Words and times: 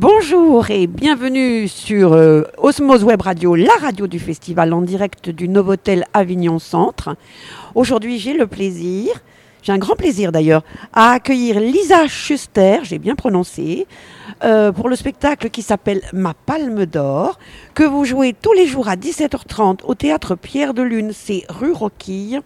Bonjour 0.00 0.70
et 0.70 0.86
bienvenue 0.86 1.66
sur 1.66 2.12
euh, 2.12 2.44
Osmose 2.56 3.02
Web 3.02 3.20
Radio, 3.20 3.56
la 3.56 3.72
radio 3.80 4.06
du 4.06 4.20
festival 4.20 4.72
en 4.72 4.80
direct 4.80 5.28
du 5.28 5.48
Novotel 5.48 6.04
Avignon 6.14 6.60
Centre. 6.60 7.16
Aujourd'hui, 7.74 8.20
j'ai 8.20 8.32
le 8.32 8.46
plaisir, 8.46 9.10
j'ai 9.60 9.72
un 9.72 9.78
grand 9.78 9.96
plaisir 9.96 10.30
d'ailleurs, 10.30 10.62
à 10.92 11.10
accueillir 11.10 11.58
Lisa 11.58 12.06
Schuster, 12.06 12.78
j'ai 12.84 13.00
bien 13.00 13.16
prononcé, 13.16 13.88
euh, 14.44 14.70
pour 14.70 14.88
le 14.88 14.94
spectacle 14.94 15.50
qui 15.50 15.62
s'appelle 15.62 16.02
Ma 16.12 16.32
Palme 16.32 16.86
d'Or, 16.86 17.36
que 17.74 17.82
vous 17.82 18.04
jouez 18.04 18.36
tous 18.40 18.52
les 18.52 18.68
jours 18.68 18.86
à 18.88 18.94
17h30 18.94 19.80
au 19.82 19.96
théâtre 19.96 20.36
Pierre 20.36 20.74
de 20.74 20.82
Lune, 20.82 21.10
c'est 21.12 21.42
rue 21.48 21.72
Roquille. 21.72 22.38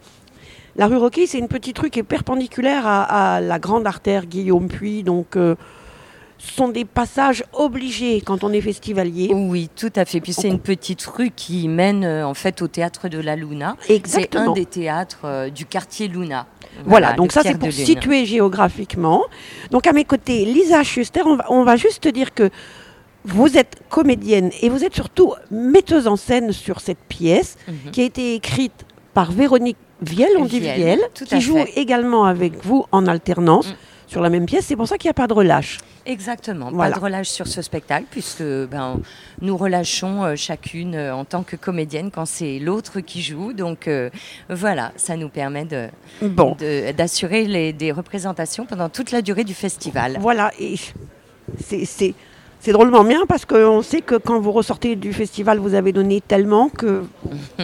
La 0.77 0.87
rue 0.87 0.97
Roquille, 0.97 1.27
c'est 1.27 1.39
une 1.39 1.49
petite 1.49 1.79
rue 1.79 1.91
qui 1.91 1.99
est 1.99 2.03
perpendiculaire 2.03 2.87
à, 2.87 3.43
la 3.43 3.59
grande 3.59 3.87
artère 3.87 4.25
Guillaume 4.25 4.69
Puy, 4.69 5.03
donc 5.03 5.37
euh, 5.37 5.55
sont 6.45 6.69
des 6.69 6.85
passages 6.85 7.45
obligés 7.53 8.21
quand 8.21 8.43
on 8.43 8.53
est 8.53 8.61
festivalier. 8.61 9.31
Oui, 9.33 9.71
tout 9.77 9.93
à 9.95 10.05
fait. 10.05 10.21
Puis 10.21 10.33
c'est 10.33 10.49
une 10.49 10.59
petite 10.59 11.03
rue 11.03 11.31
qui 11.31 11.69
mène 11.69 12.05
euh, 12.05 12.27
en 12.27 12.35
fait 12.35 12.63
au 12.63 12.69
théâtre 12.69 13.09
de 13.09 13.19
la 13.19 13.37
Luna. 13.37 13.77
C'est 13.81 13.93
un 13.93 13.97
Exactement. 13.97 14.53
des 14.53 14.67
théâtres 14.67 15.21
euh, 15.25 15.51
du 15.51 15.67
quartier 15.67 16.09
Luna. 16.09 16.47
Voilà, 16.85 17.13
donc 17.13 17.33
ça 17.33 17.43
c'est 17.43 17.57
pour 17.59 17.71
situer 17.73 18.25
géographiquement. 18.27 19.23
Donc 19.71 19.87
à 19.87 19.93
mes 19.93 20.05
côtés, 20.05 20.45
Lisa 20.45 20.83
Schuster, 20.83 21.23
on 21.25 21.37
va, 21.37 21.45
on 21.51 21.65
va 21.65 21.77
juste 21.77 22.09
dire 22.09 22.35
que 22.35 22.51
vous 23.25 23.57
êtes 23.57 23.77
comédienne 23.89 24.51
et 24.63 24.69
vous 24.69 24.83
êtes 24.85 24.95
surtout 24.95 25.35
metteuse 25.51 26.09
en 26.09 26.17
scène 26.17 26.51
sur 26.53 26.81
cette 26.81 26.99
pièce 27.09 27.57
Mhm. 27.69 27.91
qui 27.93 28.01
a 28.01 28.05
été 28.05 28.35
écrite 28.35 28.85
par 29.15 29.31
Véronique 29.31 29.77
Viel, 30.01 30.27
on 30.37 30.47
dit 30.47 30.59
Viel, 30.59 30.99
qui 31.27 31.41
joue 31.41 31.59
fait. 31.59 31.75
également 31.81 32.25
avec 32.25 32.65
vous 32.65 32.85
en 32.91 33.07
alternance 33.07 33.69
Mm. 33.69 33.75
sur 34.09 34.21
la 34.21 34.31
même 34.31 34.47
pièce. 34.47 34.65
C'est 34.67 34.75
pour 34.75 34.89
ça 34.89 34.99
qu'il 34.99 35.07
n'y 35.07 35.13
a 35.13 35.15
pas 35.15 35.29
de 35.29 35.33
relâche. 35.35 35.79
Exactement, 36.05 36.71
Voilà. 36.73 36.91
pas 36.93 36.99
de 36.99 37.05
relâche 37.05 37.29
sur 37.29 37.47
ce 37.47 37.63
spectacle, 37.63 38.07
puisque 38.11 38.43
ben, 38.43 39.01
nous 39.41 39.57
relâchons 39.57 40.25
euh, 40.25 40.35
chacune 40.37 40.95
euh, 40.95 41.15
en 41.15 41.25
tant 41.25 41.43
que 41.43 41.55
comédienne 41.57 42.11
quand 42.11 42.27
c'est 42.27 42.59
l'autre 42.59 43.01
qui 43.01 43.23
joue. 43.23 43.53
Donc 43.53 43.87
euh, 43.89 44.11
voilà, 44.49 44.93
ça 44.97 45.17
nous 45.17 45.29
permet 45.29 45.65
de- 45.65 45.89
Bon, 46.23 46.57
de- 46.59 46.93
d'assurer 46.93 47.45
les- 47.47 47.73
des 47.73 47.93
représentations 47.93 48.67
pendant 48.67 48.89
toute 48.89 49.11
la 49.13 49.23
durée 49.23 49.45
du 49.45 49.55
festival. 49.55 50.17
voilà. 50.21 50.51
Et 50.59 50.75
c'est- 51.85 52.15
c'est 52.63 52.71
drôlement 52.71 53.03
bien 53.03 53.27
parce 53.27 53.45
qu'on 53.45 53.83
sait 53.83 54.03
que 54.03 54.15
quand 54.15 54.39
vous 54.39 54.53
ressortez 54.53 54.95
du 54.95 55.13
festival, 55.13 55.59
vous 55.59 55.75
avez 55.75 55.93
donné 55.93 56.21
tellement 56.21 56.69
que 56.69 57.03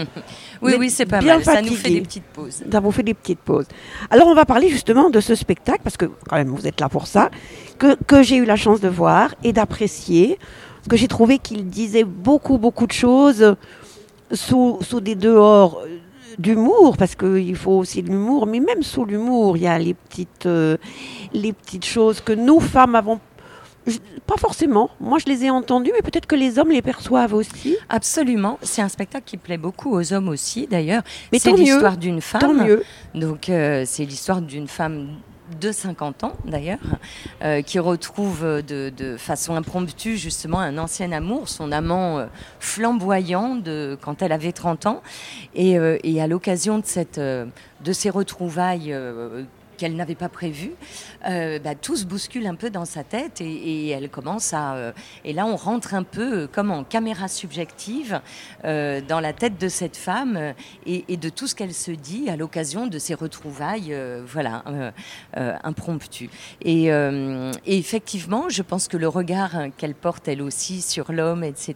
Oui, 0.60 0.74
oui, 0.76 0.90
c'est 0.90 1.06
pas 1.06 1.20
bien 1.20 1.36
mal. 1.36 1.44
Ça 1.44 1.62
nous 1.62 1.74
fait 1.74 1.90
des 1.90 2.00
petites 2.00 2.24
pauses. 2.24 2.64
Ça 2.70 2.80
vous 2.80 2.90
fait 2.90 3.04
des 3.04 3.14
petites 3.14 3.38
pauses. 3.38 3.66
Alors, 4.10 4.26
on 4.26 4.34
va 4.34 4.44
parler 4.44 4.68
justement 4.68 5.08
de 5.08 5.20
ce 5.20 5.36
spectacle, 5.36 5.82
parce 5.84 5.96
que 5.96 6.06
quand 6.28 6.34
même, 6.34 6.48
vous 6.48 6.66
êtes 6.66 6.80
là 6.80 6.88
pour 6.88 7.06
ça, 7.06 7.30
que, 7.78 7.94
que 8.06 8.24
j'ai 8.24 8.36
eu 8.36 8.44
la 8.44 8.56
chance 8.56 8.80
de 8.80 8.88
voir 8.88 9.36
et 9.44 9.52
d'apprécier. 9.52 10.36
Parce 10.78 10.88
que 10.88 10.96
j'ai 10.96 11.06
trouvé 11.06 11.38
qu'il 11.38 11.68
disait 11.68 12.02
beaucoup, 12.02 12.58
beaucoup 12.58 12.88
de 12.88 12.92
choses 12.92 13.54
sous, 14.32 14.78
sous 14.80 15.00
des 15.00 15.14
dehors 15.14 15.80
euh, 15.84 15.98
d'humour, 16.40 16.96
parce 16.96 17.14
qu'il 17.14 17.54
faut 17.54 17.78
aussi 17.78 18.02
de 18.02 18.08
l'humour, 18.08 18.46
mais 18.46 18.58
même 18.58 18.82
sous 18.82 19.04
l'humour, 19.04 19.56
il 19.56 19.62
y 19.62 19.66
a 19.68 19.78
les 19.78 19.94
petites, 19.94 20.46
euh, 20.46 20.76
les 21.32 21.52
petites 21.52 21.84
choses 21.84 22.20
que 22.20 22.32
nous, 22.32 22.58
femmes, 22.58 22.96
avons. 22.96 23.20
Je- 23.88 23.98
Pas 24.26 24.36
forcément. 24.36 24.90
Moi, 25.00 25.18
je 25.18 25.26
les 25.26 25.44
ai 25.44 25.50
entendues, 25.50 25.90
mais 25.94 26.02
peut-être 26.02 26.26
que 26.26 26.36
les 26.36 26.58
hommes 26.58 26.70
les 26.70 26.82
perçoivent 26.82 27.34
aussi. 27.34 27.76
Absolument, 27.88 28.58
c'est 28.62 28.82
un 28.82 28.88
spectacle 28.88 29.24
qui 29.26 29.36
plaît 29.36 29.56
beaucoup 29.58 29.90
aux 29.94 30.12
hommes 30.12 30.28
aussi 30.28 30.66
d'ailleurs. 30.66 31.02
Mais 31.32 31.38
C'est 31.38 31.50
l'histoire 31.52 31.96
d'une 31.96 32.20
femme. 32.20 32.40
Tant 32.40 32.52
mieux. 32.54 32.82
Donc 33.14 33.48
euh, 33.48 33.84
c'est 33.86 34.04
l'histoire 34.04 34.40
d'une 34.42 34.68
femme 34.68 35.08
de 35.62 35.72
50 35.72 36.24
ans 36.24 36.34
d'ailleurs, 36.44 36.78
euh, 37.42 37.62
qui 37.62 37.78
retrouve 37.78 38.42
de, 38.44 38.92
de 38.94 39.16
façon 39.16 39.54
impromptue 39.56 40.18
justement 40.18 40.58
un 40.60 40.76
ancien 40.76 41.10
amour, 41.10 41.48
son 41.48 41.72
amant 41.72 42.18
euh, 42.18 42.26
flamboyant 42.60 43.56
de, 43.56 43.96
quand 44.02 44.20
elle 44.20 44.32
avait 44.32 44.52
30 44.52 44.84
ans. 44.84 45.02
Et, 45.54 45.78
euh, 45.78 45.96
et 46.04 46.20
à 46.20 46.26
l'occasion 46.26 46.78
de, 46.78 46.84
cette, 46.84 47.18
de 47.18 47.92
ces 47.92 48.10
retrouvailles 48.10 48.94
qu'elle 49.78 49.96
n'avait 49.96 50.14
pas 50.14 50.28
prévues, 50.28 50.74
euh, 51.26 51.58
bah, 51.58 51.74
tout 51.74 51.96
se 51.96 52.04
bouscule 52.04 52.46
un 52.46 52.54
peu 52.54 52.68
dans 52.68 52.84
sa 52.84 53.04
tête 53.04 53.40
et, 53.40 53.88
elle 53.88 54.10
commence 54.10 54.52
à... 54.52 54.74
euh, 54.74 54.92
et 55.24 55.32
là, 55.32 55.46
on 55.46 55.56
rentre 55.56 55.94
un 55.94 56.02
peu 56.02 56.42
euh, 56.42 56.46
comme 56.46 56.70
en 56.70 56.84
caméra 56.84 57.28
subjective 57.28 58.20
dans 58.64 59.20
la 59.20 59.32
tête 59.32 59.58
de 59.58 59.68
cette 59.68 59.96
femme 59.96 60.54
et, 60.84 61.16
de 61.16 61.28
tout 61.28 61.46
ce 61.46 61.54
qu'elle 61.54 61.72
se 61.72 61.92
dit 61.92 62.28
à 62.28 62.36
l'occasion 62.36 62.88
de 62.88 62.98
ces 62.98 63.14
retrouvailles 63.14 63.96
voilà, 64.26 64.64
impromptues. 65.34 66.28
Et, 66.62 66.90
effectivement, 67.66 68.48
je 68.48 68.62
pense 68.62 68.88
que 68.88 68.96
le 68.96 69.06
regard 69.06 69.54
hein, 69.54 69.70
qu'elle 69.70 69.94
porte 69.94 70.26
elle 70.26 70.42
aussi 70.42 70.82
sur 70.82 71.12
l'homme, 71.12 71.44
etc., 71.44 71.74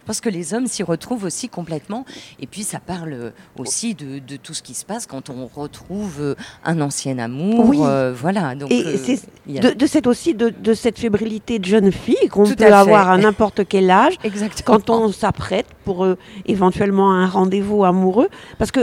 je 0.00 0.06
pense 0.06 0.20
que 0.20 0.28
les 0.28 0.54
hommes 0.54 0.68
s'y 0.68 0.84
retrouvent 0.84 1.24
aussi 1.24 1.48
complètement. 1.48 2.04
Et 2.38 2.46
puis, 2.46 2.62
ça 2.62 2.78
parle 2.78 3.32
aussi 3.58 3.94
de, 3.94 4.36
tout 4.36 4.54
ce 4.54 4.62
qui 4.62 4.74
se 4.74 4.84
passe 4.84 5.06
quand 5.06 5.30
on 5.30 5.46
retrouve 5.46 6.36
un 6.64 6.80
ancien 6.80 7.18
amour. 7.18 7.39
Oui. 7.40 7.78
euh, 7.82 8.12
voilà. 8.16 8.54
Donc, 8.54 8.70
Et 8.70 8.84
euh, 8.86 9.60
de, 9.60 9.70
de 9.70 9.86
cette 9.86 10.06
aussi 10.06 10.34
de, 10.34 10.50
de 10.50 10.74
cette 10.74 10.98
fébrilité 10.98 11.58
de 11.58 11.64
jeune 11.64 11.92
fille 11.92 12.28
qu'on 12.30 12.44
peut 12.44 12.52
à 12.52 12.56
fait. 12.56 12.72
avoir 12.72 13.10
à 13.10 13.18
n'importe 13.18 13.66
quel 13.68 13.90
âge 13.90 14.14
Exactement. 14.24 14.78
quand 14.78 14.90
on 14.90 15.10
s'apprête 15.12 15.66
pour 15.84 16.04
euh, 16.04 16.16
éventuellement 16.46 17.12
un 17.12 17.26
rendez-vous 17.26 17.84
amoureux 17.84 18.28
parce 18.58 18.70
que 18.70 18.80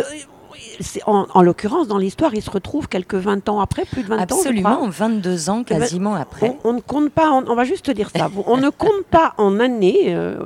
en, 1.07 1.25
en 1.34 1.41
l'occurrence 1.41 1.88
dans 1.88 1.97
l'histoire 1.97 2.34
il 2.35 2.41
se 2.41 2.50
retrouve 2.51 2.88
quelques 2.88 3.16
20 3.16 3.50
ans 3.50 3.59
après 3.59 3.85
plus 3.85 4.03
de 4.03 4.07
20 4.09 4.18
ans. 4.18 4.22
Absolument, 4.38 4.88
22 4.89 5.50
ans 5.50 5.57
ben, 5.57 5.63
quasiment 5.79 6.13
après. 6.16 6.56
on, 6.63 6.69
on 6.69 6.74
ne 6.74 6.81
compte 6.81 7.09
pas 7.12 7.31
on 7.31 7.56
va 7.56 7.63
juste 7.63 7.89
dire 7.89 8.09
ça 8.16 8.29
on 8.47 8.57
ne 8.57 8.69
compte 8.69 9.03
pas 9.09 9.34
en 9.38 9.59
années 9.59 10.13
euh, 10.16 10.38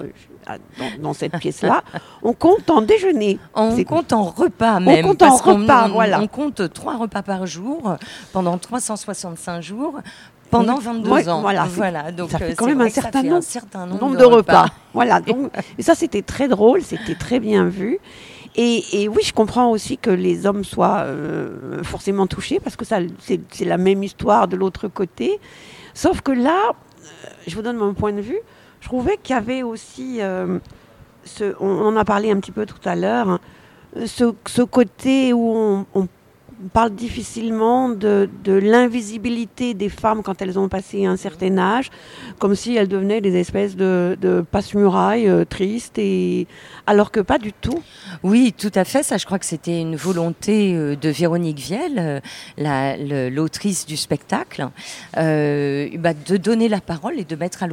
dans, 0.48 1.04
dans 1.04 1.14
cette 1.14 1.38
pièce 1.38 1.62
là 1.62 1.84
on 2.24 2.34
compte 2.34 2.70
en 2.70 2.82
déjeuner 2.82 3.40
On 3.56 3.82
compte 3.84 4.14
en 4.14 4.24
repas 4.24 4.80
même. 4.80 5.06
compte 5.06 5.20
parce 5.20 5.42
en 5.42 5.54
repas, 5.62 5.86
on, 5.88 5.94
voilà. 5.94 6.20
On 6.22 6.28
compte 6.28 6.72
trois 6.74 6.98
repas 6.98 7.22
par 7.22 7.46
jour 7.46 7.96
pendant 8.34 8.58
365 8.58 9.62
jours 9.62 10.00
pendant 10.50 10.80
22 10.80 11.10
Ouais, 11.10 11.30
ans. 11.30 11.42
voilà, 11.42 12.12
donc 12.12 12.30
ça 12.32 12.38
fait 12.38 12.52
euh, 12.52 12.56
quand 12.58 12.66
même 12.66 12.82
un 12.82 12.90
certain 12.90 13.24
nombre- 13.24 13.42
certain 13.44 13.86
nombre, 13.86 14.02
nombre 14.02 14.18
de 14.18 14.26
repas. 14.26 14.66
Voilà, 14.94 15.22
donc, 15.22 15.50
et 15.78 15.82
ça 15.84 15.96
c'était 15.96 16.22
très 16.24 16.50
drôle, 16.50 16.82
c'était 16.82 17.16
très 17.16 17.40
bien 17.40 17.66
vu. 17.66 18.00
Et, 18.58 19.04
et 19.04 19.08
oui, 19.08 19.22
je 19.24 19.32
comprends 19.32 19.70
aussi 19.72 19.98
que 19.98 20.10
les 20.10 20.46
hommes 20.46 20.66
soient 20.66 21.04
euh, 21.06 21.82
forcément 21.84 22.28
touchés 22.28 22.60
parce 22.60 22.76
que 22.76 22.84
ça, 22.84 22.98
c'est 23.20 23.64
la 23.64 23.78
même 23.78 24.04
histoire 24.04 24.50
de 24.50 24.58
l'autre 24.58 24.90
côté. 24.90 25.40
Sauf 25.94 26.20
que 26.20 26.34
là, 26.34 26.60
euh, 26.72 27.28
je 27.48 27.56
vous 27.56 27.62
donne 27.62 27.78
mon 27.78 27.94
point 27.94 28.12
de 28.12 28.20
vue, 28.20 28.40
je 28.82 28.88
trouvais 28.88 29.18
qu'il 29.18 29.34
y 29.36 29.38
avait 29.38 29.64
aussi, 29.64 30.22
euh, 30.22 30.60
ce, 31.24 31.56
on, 31.60 31.86
en 31.86 31.96
a 31.96 32.04
parlé 32.04 32.32
un 32.32 32.40
petit 32.40 32.52
peu 32.52 32.66
tout 32.66 32.82
à 32.84 32.96
l'heure, 32.96 33.40
ce, 34.06 34.34
ce 34.48 34.62
côté 34.62 35.34
où 35.34 35.54
on, 35.56 35.86
on 35.94 36.08
parle 36.70 36.92
difficilement 36.92 37.90
de, 37.90 38.30
l'invisibilité 38.46 39.74
des 39.74 39.90
femmes 39.90 40.24
quand 40.24 40.42
elles 40.42 40.60
ont 40.60 40.70
passé 40.70 41.06
un 41.06 41.18
certain 41.18 41.58
âge, 41.58 41.90
comme 42.40 42.56
si 42.56 42.76
elles 42.76 42.88
devenaient 42.88 43.22
des 43.22 43.38
espèces 43.38 43.76
de, 43.76 44.46
passe-murailles 44.52 45.28
euh, 45.28 45.46
tristes, 45.46 45.98
et... 45.98 46.48
alors 46.88 47.12
que 47.12 47.20
pas 47.20 47.38
du 47.38 47.54
tout. 47.54 47.82
Oui, 48.24 48.54
tout 48.58 48.72
à 48.76 48.84
fait. 48.84 49.04
Ça, 49.04 49.18
je 49.18 49.26
crois 49.26 49.40
que 49.40 49.46
c'était 49.46 49.80
une 49.80 49.96
volonté 49.96 50.76
euh, 50.76 50.96
de 50.96 51.10
Véronique 51.10 51.60
Viel, 51.60 52.22
euh, 52.60 53.30
l'autrice 53.30 53.86
du 53.86 53.98
spectacle, 53.98 54.70
euh, 55.18 55.90
bah, 55.98 56.14
de 56.14 56.38
donner 56.38 56.70
la 56.70 56.82
parole 56.82 57.20
et 57.20 57.24
de 57.24 57.36
mettre 57.36 57.64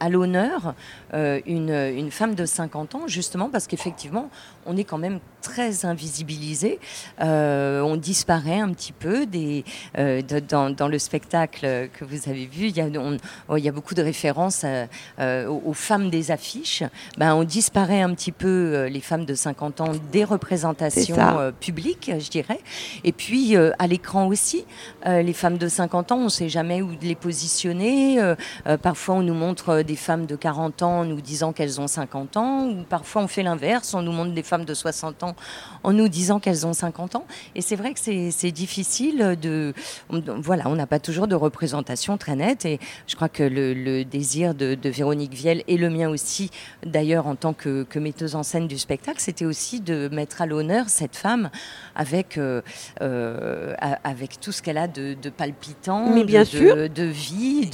à 0.00 0.08
l'honneur 0.08 0.74
une, 1.12 1.70
une 1.70 2.10
femme 2.10 2.34
de 2.34 2.44
50 2.44 2.94
ans, 2.94 3.06
justement 3.06 3.48
parce 3.48 3.66
qu'effectivement, 3.66 4.30
on 4.66 4.76
est 4.76 4.84
quand 4.84 4.98
même 4.98 5.20
très 5.42 5.84
invisibilisé. 5.84 6.78
On 7.20 7.96
disparaît 7.96 8.35
un 8.44 8.72
petit 8.72 8.92
peu 8.92 9.26
des, 9.26 9.64
euh, 9.98 10.22
de- 10.22 10.40
dans, 10.40 10.70
dans 10.70 10.88
le 10.88 10.98
spectacle 10.98 11.88
que 11.92 12.04
vous 12.04 12.28
avez 12.28 12.46
vu. 12.46 12.66
Il 12.68 12.76
y 12.76 12.80
a, 12.80 12.86
on- 13.00 13.16
oh, 13.48 13.56
il 13.56 13.64
y 13.64 13.68
a 13.68 13.72
beaucoup 13.72 13.94
de 13.94 14.02
références 14.02 14.64
à- 14.64 14.86
euh, 15.20 15.46
aux, 15.48 15.62
aux 15.66 15.72
femmes 15.74 16.10
des 16.10 16.30
affiches. 16.30 16.82
Ben, 17.18 17.34
on 17.34 17.44
disparaît 17.44 18.02
un 18.02 18.14
petit 18.14 18.32
peu, 18.32 18.46
euh, 18.74 18.88
les 18.88 19.00
femmes 19.00 19.24
de 19.24 19.34
50 19.34 19.80
ans, 19.80 19.92
des 20.12 20.24
représentations 20.24 21.16
euh, 21.38 21.50
publiques, 21.52 22.10
je 22.18 22.30
dirais. 22.30 22.60
Et 23.04 23.12
puis, 23.12 23.56
euh, 23.56 23.72
à 23.78 23.86
l'écran 23.86 24.26
aussi, 24.26 24.64
euh, 25.06 25.22
les 25.22 25.32
femmes 25.32 25.58
de 25.58 25.68
50 25.68 26.12
ans, 26.12 26.18
on 26.18 26.24
ne 26.24 26.28
sait 26.28 26.48
jamais 26.48 26.82
où 26.82 26.90
les 27.02 27.14
positionner. 27.14 28.20
Euh, 28.20 28.34
euh, 28.66 28.76
parfois, 28.76 29.16
on 29.16 29.22
nous 29.22 29.34
montre 29.34 29.70
euh, 29.70 29.82
des 29.82 29.96
femmes 29.96 30.26
de 30.26 30.36
40 30.36 30.82
ans 30.82 31.00
en 31.00 31.04
nous 31.04 31.20
disant 31.20 31.52
qu'elles 31.52 31.80
ont 31.80 31.86
50 31.86 32.36
ans, 32.36 32.66
ou 32.68 32.82
parfois 32.82 33.22
on 33.22 33.28
fait 33.28 33.42
l'inverse, 33.42 33.94
on 33.94 34.02
nous 34.02 34.12
montre 34.12 34.32
des 34.32 34.42
femmes 34.42 34.64
de 34.64 34.74
60 34.74 35.22
ans 35.22 35.36
en 35.82 35.92
nous 35.92 36.08
disant 36.08 36.40
qu'elles 36.40 36.66
ont 36.66 36.72
50 36.72 37.16
ans. 37.16 37.24
Et 37.54 37.60
c'est 37.62 37.76
vrai 37.76 37.92
que 37.94 38.00
c'est 38.00 38.25
c'est 38.30 38.50
difficile 38.50 39.36
de. 39.40 39.72
voilà, 40.10 40.64
on 40.66 40.74
n'a 40.74 40.86
pas 40.86 40.98
toujours 40.98 41.26
de 41.26 41.34
représentation 41.34 42.16
très 42.16 42.36
nette. 42.36 42.64
Et 42.64 42.78
je 43.06 43.16
crois 43.16 43.28
que 43.28 43.42
le, 43.42 44.04
désir 44.04 44.54
de, 44.54 44.76
Véronique 44.84 45.34
Viel 45.34 45.62
et 45.68 45.76
le 45.76 45.90
mien 45.90 46.08
aussi, 46.08 46.50
d'ailleurs, 46.84 47.26
en 47.26 47.36
tant 47.36 47.52
que, 47.52 47.86
metteuse 47.96 48.34
en 48.34 48.42
scène 48.42 48.68
du 48.68 48.78
spectacle, 48.78 49.20
c'était 49.20 49.44
aussi 49.44 49.80
de 49.80 50.08
mettre 50.12 50.42
à 50.42 50.46
l'honneur 50.46 50.88
cette 50.88 51.16
femme 51.16 51.50
avec, 51.94 52.36
euh, 52.36 52.60
euh, 53.00 53.74
avec 54.04 54.38
tout 54.38 54.52
ce 54.52 54.62
qu'elle 54.62 54.78
a 54.78 54.86
de, 54.86 55.16
palpitant, 55.36 56.10
Mais 56.14 56.24
bien 56.24 56.42
de, 56.42 56.46
sûr. 56.46 56.76
de, 56.88 57.02
vie, 57.02 57.70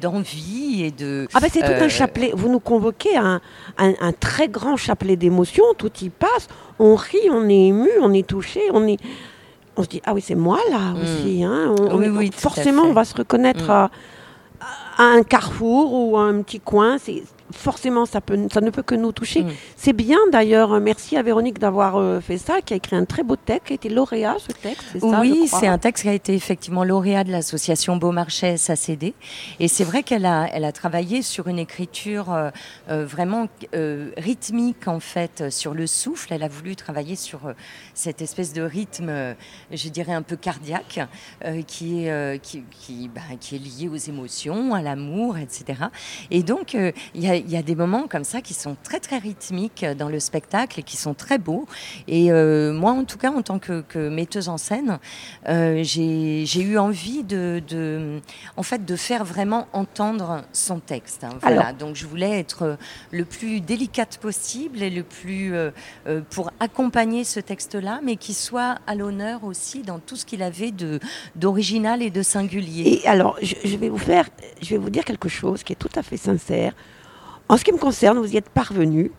d'envie 0.00 0.84
et 0.84 0.90
de. 0.90 1.28
Ah 1.34 1.40
ben 1.40 1.48
c'est 1.52 1.60
tout 1.60 1.84
un 1.84 1.88
chapelet. 1.88 2.32
Vous 2.34 2.48
nous 2.48 2.60
convoquez 2.60 3.16
un, 3.16 3.40
un 3.78 4.12
très 4.12 4.48
grand 4.48 4.76
chapelet 4.76 5.16
d'émotions. 5.16 5.64
Tout 5.76 5.92
y 6.02 6.10
passe 6.10 6.48
on 6.78 6.94
rit, 6.94 7.30
on 7.30 7.48
est 7.48 7.68
ému, 7.68 7.88
on 8.00 8.12
est 8.12 8.26
touché, 8.26 8.60
on 8.72 8.86
est, 8.86 8.98
on 9.76 9.82
se 9.82 9.88
dit 9.88 10.02
ah 10.04 10.14
oui 10.14 10.20
c'est 10.20 10.34
moi 10.34 10.58
là 10.70 10.92
mm. 10.92 11.02
aussi. 11.02 11.44
Hein. 11.44 11.74
oui, 11.92 12.30
forcément 12.34 12.82
on 12.82 12.92
va 12.92 13.04
se 13.04 13.14
reconnaître 13.14 13.66
mm. 13.66 13.70
à, 13.70 13.90
à, 14.98 15.02
un 15.02 15.22
carrefour 15.22 15.92
ou 15.92 16.16
à 16.16 16.22
un 16.22 16.42
petit 16.42 16.60
coin. 16.60 16.98
C'est 16.98 17.22
forcément, 17.52 18.06
ça, 18.06 18.20
peut, 18.20 18.48
ça 18.52 18.60
ne 18.60 18.70
peut 18.70 18.82
que 18.82 18.94
nous 18.94 19.12
toucher. 19.12 19.44
Mm. 19.44 19.50
C'est 19.76 19.92
bien 19.92 20.18
d'ailleurs, 20.32 20.80
merci 20.80 21.16
à 21.16 21.22
Véronique 21.22 21.58
d'avoir 21.58 21.96
euh, 21.96 22.20
fait 22.20 22.38
ça, 22.38 22.60
qui 22.62 22.72
a 22.72 22.76
écrit 22.76 22.96
un 22.96 23.04
très 23.04 23.22
beau 23.22 23.36
texte, 23.36 23.66
qui 23.66 23.72
a 23.72 23.76
été 23.76 23.88
lauréat 23.88 24.36
ce 24.38 24.52
texte. 24.52 24.96
oui, 25.02 25.48
c'est 25.48 25.66
un 25.66 25.78
texte 25.78 26.04
qui 26.04 26.08
a 26.08 26.14
été 26.14 26.34
effectivement 26.34 26.84
lauréat 26.84 27.24
de 27.24 27.30
l'association 27.30 27.96
Beaumarchais 27.96 28.56
SACD. 28.56 29.14
Et 29.60 29.68
c'est 29.68 29.84
vrai 29.84 30.02
qu'elle 30.02 30.26
a, 30.26 30.48
elle 30.52 30.64
a 30.64 30.72
travaillé 30.72 31.22
sur 31.22 31.48
une 31.48 31.58
écriture 31.58 32.32
euh, 32.32 32.50
euh, 32.90 33.04
vraiment 33.04 33.48
rythmique 34.16 34.88
en 34.88 35.00
fait, 35.00 35.50
sur 35.50 35.74
le 35.74 35.86
souffle. 35.86 36.32
Elle 36.32 36.42
a 36.42 36.48
voulu 36.48 36.76
travailler 36.76 37.16
sur 37.16 37.40
cette 37.92 38.22
espèce 38.22 38.52
de 38.52 38.62
rythme, 38.62 39.34
je 39.70 39.88
dirais 39.88 40.12
un 40.12 40.22
peu 40.22 40.36
cardiaque, 40.36 41.00
qui, 41.66 42.06
est, 42.06 42.42
qui, 42.42 42.62
qui, 42.70 43.08
bah, 43.08 43.20
qui, 43.40 43.56
est 43.56 43.58
lié 43.58 43.88
aux 43.88 43.96
émotions, 43.96 44.74
à 44.74 44.82
l'amour, 44.82 45.36
etc. 45.38 45.84
Et 46.30 46.42
donc, 46.42 46.74
il 46.74 47.22
y 47.22 47.28
a 47.28 47.33
il 47.38 47.50
y 47.50 47.56
a 47.56 47.62
des 47.62 47.74
moments 47.74 48.06
comme 48.08 48.24
ça 48.24 48.40
qui 48.40 48.54
sont 48.54 48.76
très 48.82 49.00
très 49.00 49.18
rythmiques 49.18 49.84
dans 49.98 50.08
le 50.08 50.20
spectacle 50.20 50.80
et 50.80 50.82
qui 50.82 50.96
sont 50.96 51.14
très 51.14 51.38
beaux. 51.38 51.66
Et 52.08 52.30
euh, 52.30 52.72
moi, 52.72 52.92
en 52.92 53.04
tout 53.04 53.18
cas, 53.18 53.30
en 53.30 53.42
tant 53.42 53.58
que, 53.58 53.82
metteuse 54.08 54.48
en 54.48 54.58
scène, 54.58 54.98
euh, 55.48 55.82
j'ai 55.82 56.62
eu 56.62 56.78
envie 56.78 57.22
de, 57.22 58.20
en 58.56 58.62
fait, 58.62 58.84
de 58.84 58.96
faire 58.96 59.24
vraiment 59.24 59.68
entendre 59.72 60.42
son 60.52 60.78
texte. 60.80 61.24
Hein. 61.24 61.30
voilà. 61.40 61.72
Donc, 61.72 61.96
je 61.96 62.06
voulais 62.06 62.38
être 62.38 62.76
le 63.10 63.24
plus 63.24 63.60
délicate 63.60 64.18
possible 64.18 64.82
et 64.82 64.90
le 64.90 65.02
plus 65.02 65.54
euh, 65.54 65.70
pour 66.30 66.50
accompagner 66.60 67.24
ce 67.24 67.40
texte-là, 67.40 68.00
mais 68.02 68.16
qui 68.16 68.34
soit 68.34 68.78
à 68.86 68.94
l'honneur 68.94 69.44
aussi 69.44 69.82
dans 69.82 69.98
tout 69.98 70.16
ce 70.16 70.24
qu'il 70.24 70.42
avait 70.42 70.70
de 70.70 71.00
d'original 71.34 72.02
et 72.02 72.10
de 72.10 72.22
singulier. 72.22 73.00
Et 73.02 73.08
alors, 73.08 73.38
je 73.42 73.76
vais 73.76 73.88
vous 73.88 73.98
faire, 73.98 74.28
je 74.62 74.70
vais 74.70 74.78
vous 74.78 74.90
dire 74.90 75.04
quelque 75.04 75.28
chose 75.28 75.62
qui 75.62 75.72
est 75.72 75.76
tout 75.76 75.90
à 75.94 76.02
fait 76.02 76.16
sincère. 76.16 76.74
En 77.46 77.58
ce 77.58 77.64
qui 77.64 77.72
me 77.72 77.78
concerne, 77.78 78.18
vous 78.18 78.32
y 78.32 78.38
êtes 78.38 78.48
parvenu. 78.48 79.10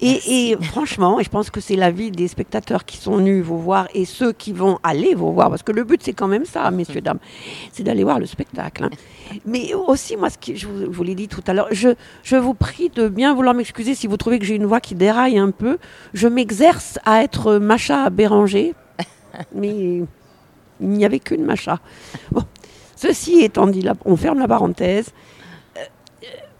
Et, 0.00 0.56
franchement, 0.62 1.20
et 1.20 1.24
je 1.24 1.28
pense 1.28 1.50
que 1.50 1.60
c'est 1.60 1.76
l'avis 1.76 2.10
des 2.10 2.28
spectateurs 2.28 2.86
qui 2.86 2.96
sont 2.96 3.16
venus 3.16 3.44
vous 3.44 3.58
voir 3.58 3.88
et 3.92 4.06
ceux 4.06 4.32
qui 4.32 4.54
vont 4.54 4.78
aller 4.82 5.14
vous 5.14 5.34
voir, 5.34 5.50
parce 5.50 5.62
que 5.62 5.72
le 5.72 5.84
but 5.84 6.02
c'est 6.02 6.14
quand 6.14 6.26
même 6.26 6.46
ça, 6.46 6.70
messieurs, 6.70 7.02
dames, 7.02 7.18
c'est 7.72 7.82
d'aller 7.82 8.02
voir 8.02 8.18
le 8.18 8.24
spectacle. 8.24 8.84
Hein. 8.84 8.90
Mais 9.44 9.74
aussi, 9.74 10.16
moi, 10.16 10.30
ce 10.30 10.38
que 10.38 10.56
je 10.56 10.66
vous, 10.66 11.02
l'ai 11.04 11.14
dit 11.14 11.28
tout 11.28 11.44
à 11.46 11.52
l'heure, 11.52 11.68
je, 11.72 11.90
je 12.22 12.36
vous 12.36 12.54
prie 12.54 12.88
de 12.88 13.08
bien 13.08 13.34
vouloir 13.34 13.54
m'excuser 13.54 13.94
si 13.94 14.06
vous 14.06 14.16
trouvez 14.16 14.38
que 14.38 14.46
j'ai 14.46 14.54
une 14.54 14.66
voix 14.66 14.80
qui 14.80 14.94
déraille 14.94 15.36
un 15.36 15.50
peu. 15.50 15.76
Je 16.14 16.26
m'exerce 16.26 16.98
à 17.04 17.22
être 17.22 17.56
Macha 17.56 18.08
Béranger, 18.08 18.74
mais 19.54 20.00
il 20.80 20.88
n'y 20.88 21.04
avait 21.04 21.20
qu'une 21.20 21.44
Macha. 21.44 21.80
Bon, 22.32 22.44
ceci 22.96 23.40
étant 23.40 23.66
dit, 23.66 23.82
là, 23.82 23.92
on 24.06 24.16
ferme 24.16 24.38
la 24.38 24.48
parenthèse 24.48 25.12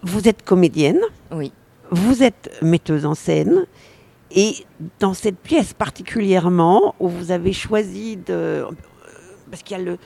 vous 0.05 0.27
êtes 0.27 0.43
comédienne. 0.43 1.01
Oui. 1.31 1.51
Vous 1.91 2.23
êtes 2.23 2.57
metteuse 2.61 3.05
en 3.05 3.15
scène. 3.15 3.65
Et 4.31 4.53
dans 4.99 5.13
cette 5.13 5.37
pièce 5.37 5.73
particulièrement, 5.73 6.95
où 6.99 7.09
vous 7.09 7.31
avez 7.31 7.53
choisi 7.53 8.17
de... 8.17 8.65
Parce 9.49 9.63
qu'il 9.63 9.77
y 9.77 9.79
a, 9.79 9.83
le, 9.83 9.97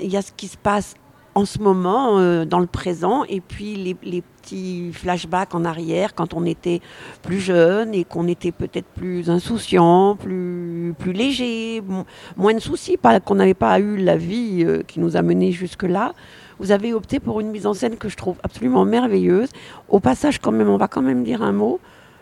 il 0.00 0.10
y 0.10 0.16
a 0.16 0.22
ce 0.22 0.32
qui 0.32 0.48
se 0.48 0.56
passe 0.56 0.94
en 1.34 1.44
ce 1.46 1.58
moment, 1.58 2.18
euh, 2.18 2.44
dans 2.44 2.58
le 2.58 2.66
présent, 2.66 3.24
et 3.24 3.40
puis 3.40 3.74
les, 3.76 3.96
les, 4.02 4.22
petits 4.42 4.92
flashbacks 4.92 5.54
en 5.54 5.64
arrière, 5.64 6.14
quand 6.16 6.34
on 6.34 6.44
était 6.44 6.80
plus 7.22 7.38
jeune 7.38 7.94
et 7.94 8.02
qu'on 8.02 8.26
était 8.26 8.50
peut-être 8.50 8.88
plus 8.88 9.30
insouciant, 9.30 10.16
plus, 10.16 10.94
plus 10.98 11.12
léger, 11.12 11.80
moins 12.36 12.52
de 12.52 12.58
soucis, 12.58 12.98
qu'on 13.24 13.36
n'avait 13.36 13.54
pas 13.54 13.78
eu 13.78 13.96
la 13.98 14.16
vie 14.16 14.64
euh, 14.66 14.82
qui 14.82 14.98
nous 14.98 15.16
a 15.16 15.22
menés 15.22 15.52
jusque-là 15.52 16.12
vous 16.58 16.72
avez 16.72 16.94
opté 16.94 17.20
pour 17.20 17.40
une 17.40 17.50
mise 17.50 17.66
en 17.66 17.74
scène 17.74 17.96
que 17.96 18.08
je 18.08 18.16
trouve 18.16 18.36
absolument 18.42 18.84
merveilleuse. 18.84 19.48
Au 19.88 20.00
passage, 20.00 20.38
quand 20.38 20.52
même, 20.52 20.68
on 20.68 20.76
va 20.76 20.88
quand 20.88 21.02
même 21.02 21.24
dire 21.24 21.42
un 21.42 21.52
mot. 21.52 21.80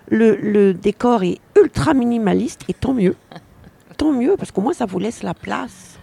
Le, 0.09 0.73
décor 0.73 1.23
est 1.23 1.39
ultra 1.57 1.95
minimaliste 1.95 2.63
et 2.69 2.75
tant 2.75 2.95
mieux. 2.95 3.17
Tant 3.97 4.13
mieux, 4.13 4.37
parce 4.39 4.51
qu'au 4.51 4.63
moins 4.63 4.73
ça 4.73 4.87
vous 4.87 4.99
laisse 4.99 5.23
la 5.23 5.35
place 5.35 6.00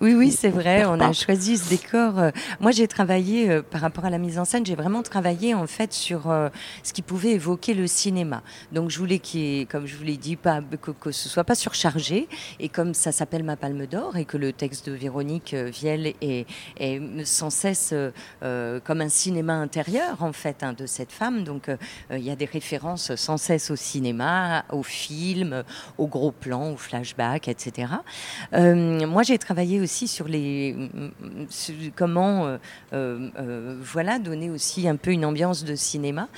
oui, 0.00 0.12
oui, 0.14 0.32
c'est 0.32 0.48
vrai. 0.48 0.84
On 0.86 0.98
a 0.98 1.12
choisi 1.12 1.56
ce 1.56 1.68
décor. 1.68 2.18
Euh, 2.18 2.30
moi, 2.58 2.72
j'ai 2.72 2.88
travaillé 2.88 3.48
euh, 3.48 3.62
par 3.62 3.80
rapport 3.80 4.04
à 4.04 4.10
la 4.10 4.18
mise 4.18 4.40
en 4.40 4.44
scène. 4.44 4.66
J'ai 4.66 4.74
vraiment 4.74 5.04
travaillé 5.04 5.54
en 5.54 5.68
fait 5.68 5.92
sur 5.92 6.30
euh, 6.30 6.48
ce 6.82 6.92
qui 6.92 7.00
pouvait 7.00 7.30
évoquer 7.30 7.74
le 7.74 7.86
cinéma. 7.86 8.42
Donc, 8.72 8.90
je 8.90 8.98
voulais 8.98 9.20
qu'il, 9.20 9.68
comme 9.68 9.86
je 9.86 9.96
vous 9.96 10.02
l'ai 10.02 10.16
dit, 10.16 10.34
pas 10.34 10.60
que, 10.82 10.90
que, 10.90 11.12
ce 11.12 11.28
soit 11.28 11.44
pas 11.44 11.54
surchargé. 11.54 12.28
Et 12.58 12.68
comme 12.68 12.92
ça 12.92 13.12
s'appelle 13.12 13.44
ma 13.44 13.56
Palme 13.56 13.86
d'Or 13.86 14.16
et 14.16 14.24
que 14.24 14.36
le 14.36 14.52
texte 14.52 14.88
de 14.88 14.94
Véronique 14.94 15.54
Viel 15.54 16.14
est, 16.20 16.46
est 16.76 17.24
sans 17.24 17.50
cesse 17.50 17.94
comme 18.40 19.00
un 19.00 19.08
cinéma 19.08 19.54
intérieur 19.54 20.22
en 20.22 20.32
fait 20.32 20.62
hein, 20.62 20.72
de 20.72 20.86
cette 20.86 21.12
femme. 21.12 21.44
Donc, 21.44 21.68
il 22.10 22.22
y 22.22 22.30
a 22.30 22.36
des 22.36 22.44
références 22.46 23.14
sans 23.14 23.36
cesse 23.36 23.70
au 23.70 23.76
cinéma, 23.76 24.64
au 24.72 24.82
film, 24.82 25.62
au 25.98 26.08
gros 26.08 26.32
plan, 26.32 26.72
au 26.72 26.76
flashback, 26.76 27.48
etc. 27.48 27.92
moi, 28.52 29.22
j'ai 29.22 29.38
travaillé 29.38 29.83
aussi 29.84 30.08
sur 30.08 30.26
les 30.26 30.74
comment 31.94 32.46
euh, 32.46 32.56
euh, 32.92 33.30
euh, 33.38 33.76
voilà 33.80 34.18
donner 34.18 34.50
aussi 34.50 34.88
un 34.88 34.96
peu 34.96 35.12
une 35.12 35.24
ambiance 35.24 35.64
de 35.64 35.74
cinéma. 35.76 36.28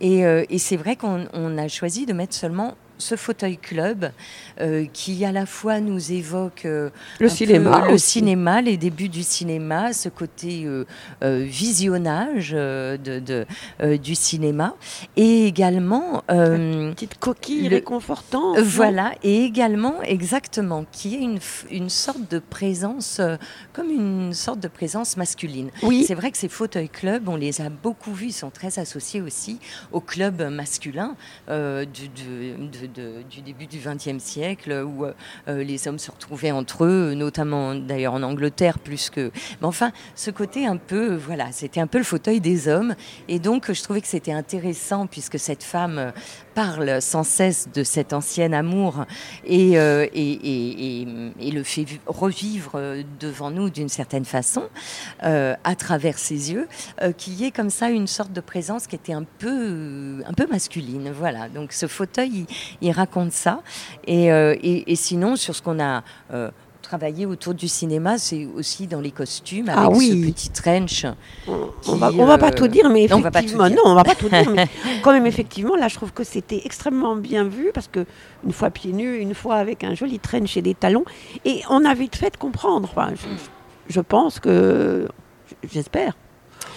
Et, 0.00 0.20
et 0.20 0.58
c'est 0.58 0.76
vrai 0.76 0.96
qu'on 0.96 1.58
a 1.58 1.68
choisi 1.68 2.06
de 2.06 2.12
mettre 2.12 2.34
seulement 2.34 2.76
ce 2.98 3.16
fauteuil 3.16 3.56
club 3.56 4.10
euh, 4.60 4.86
qui 4.92 5.24
à 5.24 5.32
la 5.32 5.46
fois 5.46 5.80
nous 5.80 6.12
évoque 6.12 6.64
euh, 6.64 6.90
le, 7.20 7.28
cinéma, 7.28 7.88
le 7.88 7.98
cinéma, 7.98 8.60
les 8.60 8.76
débuts 8.76 9.08
du 9.08 9.22
cinéma, 9.22 9.92
ce 9.92 10.08
côté 10.08 10.64
euh, 10.64 10.84
visionnage 11.20 12.50
de, 12.52 13.46
du 13.96 14.14
cinéma, 14.14 14.74
et 15.16 15.46
également 15.46 16.22
une 16.28 16.92
petite 16.94 17.18
coquille 17.18 17.68
réconfortante. 17.68 18.58
Voilà, 18.58 19.12
et 19.22 19.44
également 19.44 20.02
exactement 20.02 20.84
qui 20.90 21.14
est 21.16 21.20
une, 21.20 21.38
une 21.70 21.88
sorte 21.88 22.30
de 22.30 22.38
présence, 22.38 23.20
comme 23.72 23.90
une 23.90 24.32
sorte 24.32 24.60
de 24.60 24.68
présence 24.68 25.16
masculine. 25.16 25.70
Oui. 25.82 26.04
C'est 26.06 26.14
vrai 26.14 26.30
que 26.30 26.38
ces 26.38 26.48
fauteuils 26.48 26.88
club, 26.88 27.28
on 27.28 27.36
les 27.36 27.60
a 27.60 27.68
beaucoup 27.68 28.12
vus, 28.12 28.26
ils 28.26 28.32
sont 28.32 28.50
très 28.50 28.78
associés 28.78 29.20
aussi 29.20 29.58
au 29.92 30.00
club 30.00 30.42
masculin 30.42 31.16
du, 31.48 32.08
de, 32.08 32.91
du 32.92 33.40
début 33.40 33.66
du 33.66 33.78
XXe 33.78 34.22
siècle, 34.22 34.84
où 34.86 35.04
euh, 35.04 35.12
euh, 35.48 35.64
les 35.64 35.88
hommes 35.88 35.98
se 35.98 36.10
retrouvaient 36.10 36.50
entre 36.50 36.84
eux, 36.84 37.14
notamment 37.14 37.74
d'ailleurs 37.74 38.14
en 38.14 38.22
Angleterre 38.22 38.78
plus 38.78 39.10
que. 39.10 39.30
Mais 39.60 39.66
enfin, 39.66 39.92
ce 40.14 40.30
côté 40.30 40.66
un 40.66 40.76
peu, 40.76 41.14
voilà, 41.14 41.52
c'était 41.52 41.80
un 41.80 41.86
peu 41.86 41.98
le 41.98 42.04
fauteuil 42.04 42.40
des 42.40 42.68
hommes, 42.68 42.94
et 43.28 43.38
donc 43.38 43.72
je 43.72 43.82
trouvais 43.82 44.00
que 44.00 44.06
c'était 44.06 44.32
intéressant 44.32 45.06
puisque 45.06 45.38
cette 45.38 45.62
femme 45.62 45.98
euh, 45.98 46.10
parle 46.54 47.00
sans 47.00 47.24
cesse 47.24 47.68
de 47.74 47.82
cet 47.82 48.12
ancien 48.12 48.52
amour 48.52 49.04
et, 49.44 49.72
et, 49.72 51.06
et, 51.40 51.50
le 51.50 51.62
fait 51.62 51.86
revivre 52.06 52.80
devant 53.20 53.50
nous 53.50 53.70
d'une 53.70 53.88
certaine 53.88 54.24
façon, 54.24 54.62
à 55.20 55.74
travers 55.76 56.18
ses 56.18 56.52
yeux, 56.52 56.68
qu'il 57.16 57.34
y 57.34 57.44
ait 57.44 57.50
comme 57.50 57.70
ça 57.70 57.90
une 57.90 58.06
sorte 58.06 58.32
de 58.32 58.40
présence 58.40 58.86
qui 58.86 58.96
était 58.96 59.12
un 59.12 59.24
peu, 59.38 60.22
un 60.26 60.32
peu 60.32 60.46
masculine. 60.46 61.10
Voilà. 61.10 61.48
Donc 61.48 61.72
ce 61.72 61.86
fauteuil, 61.86 62.46
il 62.80 62.92
raconte 62.92 63.32
ça. 63.32 63.62
Euh, 64.08 64.56
et, 64.62 64.96
sinon, 64.96 65.36
sur 65.36 65.54
ce 65.54 65.62
qu'on 65.62 65.80
a 65.80 66.02
euh, 66.32 66.50
travaillé 66.92 67.24
autour 67.24 67.54
du 67.54 67.68
cinéma, 67.68 68.18
c'est 68.18 68.46
aussi 68.54 68.86
dans 68.86 69.00
les 69.00 69.12
costumes, 69.12 69.70
ah 69.70 69.86
avec 69.86 70.02
ce 70.02 70.12
petit 70.12 70.50
trench. 70.50 71.06
on, 71.48 71.96
va, 71.96 72.10
va 72.10 72.36
pas 72.36 72.50
tout 72.50 72.68
dire, 72.68 72.90
mais 72.90 73.04
effectivement, 73.04 73.70
non, 73.70 73.80
on 73.86 73.94
va 73.94 74.04
pas 74.04 74.14
tout 74.14 74.28
dire, 74.28 74.50
mais 74.50 74.68
quand 75.02 75.12
même, 75.12 75.24
effectivement, 75.24 75.74
là, 75.74 75.88
je 75.88 75.94
trouve 75.94 76.12
que 76.12 76.22
c'était 76.22 76.60
extrêmement 76.66 77.16
bien 77.16 77.44
vu, 77.44 77.70
parce 77.72 77.88
que 77.88 78.04
une 78.44 78.52
fois 78.52 78.68
pieds 78.68 78.92
nus, 78.92 79.16
une 79.16 79.34
fois 79.34 79.54
avec 79.56 79.84
un 79.84 79.94
joli 79.94 80.18
trench 80.18 80.58
et 80.58 80.62
des 80.62 80.74
talons, 80.74 81.06
et 81.46 81.62
on 81.70 81.82
a 81.86 81.94
vite 81.94 82.14
fait 82.14 82.30
de 82.30 82.36
comprendre. 82.36 82.90
je 83.88 84.00
pense 84.00 84.38
que, 84.38 85.08
j'espère, 85.72 86.12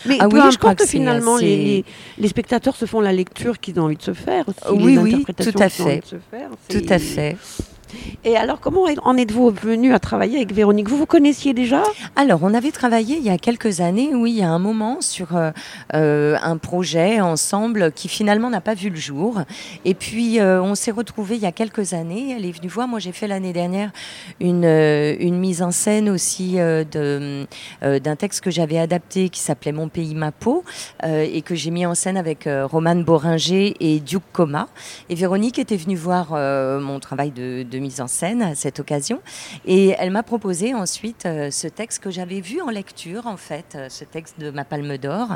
mais 0.05 0.15
ah 0.21 0.29
peu 0.29 0.39
oui, 0.39 0.49
je 0.49 0.57
crois 0.57 0.75
que 0.75 0.85
finalement, 0.85 1.35
les, 1.35 1.83
les, 2.17 2.27
spectateurs 2.29 2.77
se 2.77 2.85
font 2.85 3.01
la 3.01 3.11
lecture 3.11 3.59
qu'ils 3.59 3.77
ont 3.81 3.83
envie 3.83 3.97
de 3.97 4.01
se 4.01 4.13
faire. 4.13 4.45
oui, 4.71 4.97
oui, 4.97 5.25
tout 5.25 5.59
à 5.59 5.67
fait. 5.67 6.01
Tout 6.69 6.85
à 6.89 6.99
fait. 6.99 7.35
Et 8.23 8.37
alors, 8.37 8.59
comment 8.59 8.85
en 9.03 9.17
êtes-vous 9.17 9.51
venu 9.51 9.93
à 9.93 9.99
travailler 9.99 10.37
avec 10.37 10.51
Véronique? 10.53 10.89
Vous 10.89 10.97
vous 10.97 11.05
connaissiez 11.05 11.53
déjà? 11.53 11.83
Alors, 12.15 12.39
on 12.43 12.53
avait 12.53 12.71
travaillé 12.71 13.17
il 13.17 13.23
y 13.23 13.29
a 13.29 13.37
quelques 13.37 13.81
années, 13.81 14.11
oui, 14.13 14.41
a 14.41 14.49
un 14.49 14.59
moment, 14.59 15.01
sur 15.01 15.35
euh, 15.35 15.51
euh, 15.93 16.37
un 16.41 16.57
projet 16.57 17.21
ensemble 17.21 17.91
qui 17.91 18.07
finalement 18.07 18.49
n'a 18.49 18.61
pas 18.61 18.73
vu 18.73 18.89
le 18.89 18.95
jour. 18.95 19.41
Et 19.83 19.93
puis, 19.93 20.39
euh, 20.39 20.61
on 20.61 20.75
s'est 20.75 20.91
retrouvés 20.91 21.35
il 21.35 21.41
y 21.41 21.45
a 21.45 21.51
quelques 21.51 21.93
années. 21.93 22.35
Elle 22.35 22.45
est 22.45 22.51
venue 22.51 22.67
voir. 22.67 22.87
Moi, 22.87 22.99
j'ai 22.99 23.11
fait 23.11 23.27
l'année 23.27 23.53
dernière 23.53 23.91
une, 24.39 24.65
mise 25.35 25.61
en 25.61 25.71
scène 25.71 26.09
aussi 26.09 26.55
d'un 26.55 28.15
texte 28.17 28.41
que 28.41 28.51
j'avais 28.51 28.77
adapté 28.77 29.29
qui 29.29 29.39
s'appelait 29.39 29.71
Mon 29.71 29.89
pays, 29.89 30.15
ma 30.15 30.31
peau, 30.31 30.63
et 31.03 31.41
que 31.41 31.55
j'ai 31.55 31.71
mis 31.71 31.85
en 31.85 31.95
scène 31.95 32.17
avec 32.17 32.47
Romane 32.47 33.03
Boringer 33.03 33.75
et 33.79 33.99
Duke 33.99 34.23
Coma. 34.31 34.67
Et 35.09 35.15
Véronique 35.15 35.59
était 35.59 35.77
venue 35.77 35.95
voir 35.95 36.31
mon 36.79 36.99
travail 36.99 37.31
de, 37.31 37.63
de 37.63 37.77
mise 37.85 38.01
en 38.01 38.07
scène 38.07 38.41
à 38.41 38.55
cette 38.55 38.79
occasion. 38.79 39.21
Et 39.65 39.95
elle 39.99 40.11
m'a 40.11 40.23
proposé 40.23 40.73
ensuite 40.73 41.25
euh, 41.25 41.51
ce 41.51 41.67
texte 41.67 42.01
que 42.03 42.09
j'avais 42.09 42.41
vu 42.41 42.61
en 42.61 42.69
lecture, 42.69 43.27
en 43.27 43.37
fait, 43.37 43.75
euh, 43.75 43.89
ce 43.89 44.03
texte 44.03 44.39
de 44.39 44.49
ma 44.49 44.65
Palme 44.65 44.97
d'Or. 44.97 45.27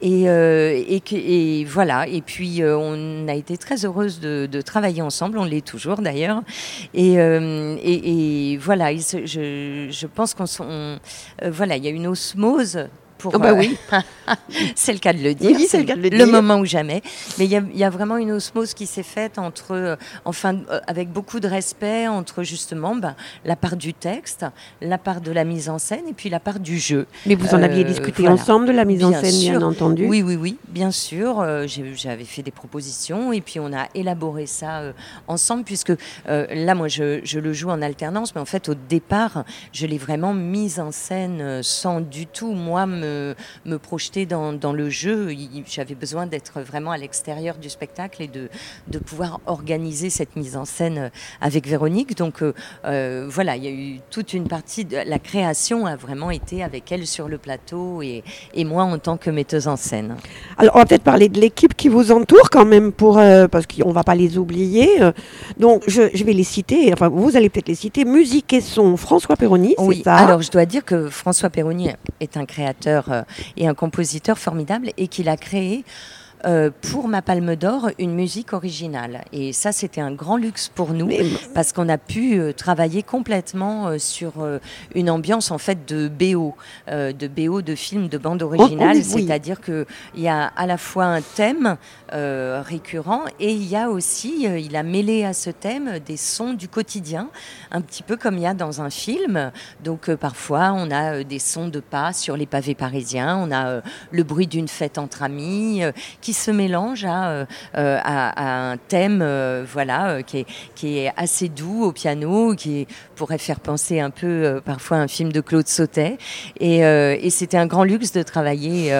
Et, 0.00 0.28
euh, 0.28 0.80
et, 0.86 1.64
voilà. 1.64 2.06
Et 2.06 2.22
puis, 2.22 2.62
on 2.64 3.26
a 3.28 3.34
été 3.34 3.56
très 3.56 3.84
heureuse 3.84 4.20
de, 4.20 4.48
de 4.50 4.60
travailler 4.60 5.02
ensemble. 5.02 5.38
On 5.38 5.44
l'est 5.44 5.66
toujours 5.66 5.96
d'ailleurs. 5.96 6.42
Et, 6.94 7.14
et, 7.14 8.56
voilà. 8.58 8.94
Je, 8.94 9.88
je 9.90 10.06
pense 10.06 10.34
qu'on. 10.34 10.46
voilà, 11.42 11.76
il 11.76 11.84
y 11.84 11.88
a 11.88 11.90
une 11.90 12.06
osmose 12.06 12.88
oh 13.24 13.38
bah 13.38 13.54
oui. 13.54 13.76
c'est 14.74 14.92
le 14.92 14.98
cas 14.98 15.12
de 15.12 15.18
le 15.18 15.34
dire. 15.34 15.56
c'est 15.68 15.82
le, 15.84 16.26
moment 16.26 16.58
ou 16.58 16.64
jamais. 16.64 17.02
Mais 17.38 17.46
il 17.46 17.76
y, 17.76 17.84
a 17.84 17.90
vraiment 17.90 18.16
une 18.16 18.32
osmose 18.32 18.74
qui 18.74 18.86
s'est 18.86 19.02
faite 19.02 19.38
entre, 19.38 19.72
euh, 19.72 19.96
enfin, 20.24 20.56
euh, 20.70 20.80
avec 20.86 21.10
beaucoup 21.10 21.40
de 21.40 21.48
respect 21.48 22.08
entre 22.08 22.42
justement 22.42 22.94
ben, 22.94 23.14
la 23.44 23.56
part 23.56 23.76
du 23.76 23.94
texte, 23.94 24.46
la 24.80 24.98
part 24.98 25.20
de 25.20 25.32
la 25.32 25.44
mise 25.44 25.68
en 25.68 25.78
scène 25.78 26.06
et 26.08 26.12
puis 26.12 26.28
la 26.28 26.40
part 26.40 26.60
du 26.60 26.78
jeu. 26.78 27.06
Mais 27.26 27.34
vous 27.34 27.54
en 27.54 27.62
aviez 27.62 27.84
euh, 27.84 27.88
discuté 27.88 28.28
ensemble 28.28 28.66
de 28.66 28.72
la 28.72 28.84
mise 28.84 29.04
en 29.04 29.12
scène, 29.12 29.38
bien 29.38 29.62
entendu. 29.62 30.06
Oui, 30.06 30.22
oui, 30.22 30.36
oui, 30.36 30.56
bien 30.68 30.90
sûr. 30.90 31.44
J'avais 31.66 32.24
fait 32.24 32.42
des 32.42 32.50
propositions 32.50 33.32
et 33.32 33.40
puis 33.40 33.60
on 33.60 33.72
a 33.72 33.88
élaboré 33.94 34.46
ça 34.46 34.82
ensemble 35.28 35.64
puisque 35.64 35.92
là, 36.26 36.74
moi, 36.74 36.88
je, 36.88 37.20
je, 37.24 37.38
le 37.38 37.52
joue 37.52 37.70
en 37.70 37.82
alternance, 37.82 38.34
mais 38.34 38.40
en 38.40 38.46
fait, 38.46 38.68
au 38.68 38.74
départ, 38.74 39.44
je 39.72 39.86
l'ai 39.86 39.98
vraiment 39.98 40.34
mise 40.34 40.80
en 40.80 40.92
scène 40.92 41.62
sans 41.62 42.00
du 42.00 42.26
tout 42.26 42.52
moi 42.52 42.86
me 42.86 43.09
me, 43.64 43.78
projeter 43.78 44.26
dans, 44.26 44.72
le 44.72 44.90
jeu. 44.90 45.28
J'avais 45.66 45.94
besoin 45.94 46.26
d'être 46.26 46.60
vraiment 46.60 46.90
à 46.90 46.98
l'extérieur 46.98 47.56
du 47.56 47.70
spectacle 47.70 48.22
et 48.22 48.28
de, 48.28 48.48
de 48.88 48.98
pouvoir 48.98 49.40
organiser 49.46 50.10
cette 50.10 50.36
mise 50.36 50.56
en 50.56 50.64
scène 50.64 50.98
euh, 50.98 51.08
avec 51.40 51.66
Véronique. 51.66 52.16
Donc 52.16 52.42
euh, 52.42 52.52
euh, 52.84 53.26
voilà, 53.28 53.56
il 53.56 53.64
y 53.64 53.68
a 53.68 53.70
eu 53.70 54.00
toute 54.10 54.32
une 54.32 54.48
partie 54.48 54.84
de 54.84 54.96
la 54.96 55.18
création 55.18 55.86
a 55.86 55.96
vraiment 55.96 56.30
été 56.30 56.62
avec 56.62 56.92
elle 56.92 57.06
sur 57.06 57.28
le 57.28 57.38
plateau 57.38 58.02
et, 58.02 58.22
et 58.54 58.64
moi 58.64 58.84
en 58.84 58.98
tant 58.98 59.16
que 59.16 59.30
metteuse 59.30 59.68
en 59.68 59.76
scène. 59.76 60.16
Alors 60.58 60.76
on 60.76 60.78
va 60.78 60.86
peut-être 60.86 61.02
parler 61.02 61.28
de 61.28 61.40
l'équipe 61.40 61.74
qui 61.74 61.88
vous 61.88 62.12
entoure 62.12 62.50
quand 62.50 62.64
même 62.64 62.92
pour 62.92 63.14
parce 63.50 63.66
qu'on 63.66 63.88
ne 63.88 63.94
va 63.94 64.04
pas 64.04 64.14
les 64.14 64.38
oublier. 64.38 65.00
donc 65.58 65.82
je, 65.86 66.02
je, 66.14 66.24
vais 66.24 66.32
les 66.32 66.44
citer. 66.44 66.92
Enfin 66.92 67.08
vous 67.08 67.36
allez 67.36 67.48
peut-être 67.48 67.68
les 67.68 67.74
citer. 67.74 68.04
Musique 68.04 68.52
et 68.52 68.60
son 68.60 68.96
François 68.96 69.36
Perroni. 69.36 69.74
Oui. 69.78 70.02
Ça? 70.04 70.16
alors 70.16 70.42
je 70.42 70.50
dois 70.50 70.66
dire 70.66 70.84
que 70.84 71.08
François 71.08 71.50
Perroni 71.50 71.90
est 72.20 72.36
un 72.36 72.44
créateur 72.44 72.99
euh, 73.08 73.22
et 73.56 73.66
un 73.66 73.74
compositeur 73.74 74.38
formidable 74.38 74.92
et 74.96 75.08
qu'il 75.08 75.28
a 75.28 75.36
créé 75.36 75.84
euh, 76.46 76.70
pour 76.90 77.08
ma 77.08 77.20
Palme 77.20 77.54
d'Or 77.54 77.90
une 77.98 78.14
musique 78.14 78.54
originale. 78.54 79.24
Et 79.32 79.52
ça, 79.52 79.72
c'était 79.72 80.00
un 80.00 80.12
grand 80.12 80.38
luxe 80.38 80.70
pour 80.74 80.94
nous 80.94 81.10
parce 81.54 81.72
qu'on 81.72 81.88
a 81.88 81.98
pu 81.98 82.38
euh, 82.38 82.52
travailler 82.52 83.02
complètement 83.02 83.88
euh, 83.88 83.98
sur 83.98 84.32
une 84.94 85.10
ambiance 85.10 85.50
en 85.50 85.58
fait 85.58 85.86
de 85.86 86.08
BO, 86.08 86.54
de 86.88 87.28
BO 87.28 87.62
de 87.62 87.74
films 87.74 88.08
de 88.08 88.16
bande 88.16 88.42
originale. 88.42 89.02
C'est-à-dire 89.04 89.60
qu'il 89.60 89.84
y 90.16 90.28
a 90.28 90.46
à 90.46 90.66
la 90.66 90.78
fois 90.78 91.04
un 91.04 91.20
thème 91.20 91.76
récurrent 92.12 93.24
et 93.38 93.52
il 93.52 93.66
y 93.68 93.76
a 93.76 93.90
aussi, 93.90 94.44
il 94.44 94.76
a 94.76 94.82
mêlé 94.82 95.24
à 95.24 95.32
ce 95.32 95.50
thème 95.50 95.98
des 96.04 96.16
sons 96.16 96.54
du 96.54 96.68
quotidien, 96.68 97.28
un 97.70 97.80
petit 97.80 98.02
peu 98.02 98.16
comme 98.16 98.36
il 98.36 98.42
y 98.42 98.46
a 98.46 98.54
dans 98.54 98.80
un 98.80 98.90
film. 98.90 99.52
Donc 99.84 100.10
parfois, 100.14 100.72
on 100.74 100.90
a 100.90 101.22
des 101.22 101.38
sons 101.38 101.68
de 101.68 101.80
pas 101.80 102.12
sur 102.12 102.36
les 102.36 102.46
pavés 102.46 102.74
parisiens, 102.74 103.36
on 103.36 103.52
a 103.52 103.82
le 104.10 104.22
bruit 104.22 104.46
d'une 104.46 104.68
fête 104.68 104.98
entre 104.98 105.22
amis 105.22 105.82
qui 106.20 106.29
se 106.32 106.50
mélange 106.50 107.04
à, 107.04 107.30
euh, 107.30 107.44
euh, 107.76 107.98
à, 108.02 108.70
un 108.70 108.76
thème 108.76 109.20
euh, 109.22 109.64
voilà, 109.70 110.22
qui 110.22 110.38
est, 110.38 110.46
qui, 110.74 110.98
est, 110.98 111.12
assez 111.16 111.48
doux 111.48 111.84
au 111.84 111.92
piano, 111.92 112.54
qui 112.54 112.86
pourrait 113.16 113.38
faire 113.38 113.60
penser 113.60 114.00
un 114.00 114.10
peu 114.10 114.60
parfois 114.64 114.98
à 114.98 115.00
un 115.00 115.08
film 115.08 115.32
de 115.32 115.40
Claude 115.40 115.68
Sautet. 115.68 116.18
Et, 116.58 116.78
et 116.78 117.30
c'était 117.30 117.56
un 117.56 117.66
grand 117.66 117.84
luxe 117.84 118.12
de 118.12 118.22
travailler, 118.22 118.92